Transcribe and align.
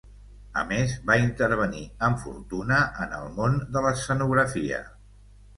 A 0.59 0.61
més 0.71 0.93
va 1.09 1.17
intervenir 1.23 1.83
amb 2.09 2.21
fortuna 2.23 2.81
en 3.05 3.15
el 3.21 3.29
món 3.39 3.63
de 3.77 3.85
l'escenografia. 3.89 4.85